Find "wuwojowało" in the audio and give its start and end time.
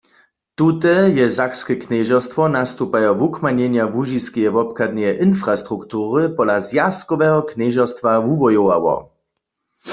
8.25-8.93